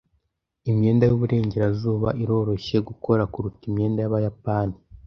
Imyenda 0.69 1.03
yuburengerazuba 1.05 2.09
iroroshye 2.23 2.77
gukora 2.87 3.23
kuruta 3.31 3.61
imyenda 3.69 3.99
yabayapani. 4.03 4.75